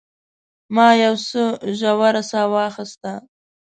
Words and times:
ما 0.75 0.87
یو 1.03 1.15
څه 1.27 1.41
ژوره 1.79 2.21
ساه 2.29 2.47
واخیسته. 2.53 3.11